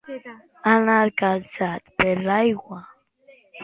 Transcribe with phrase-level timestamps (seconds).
[0.71, 2.85] Anar calçat per l'aigua.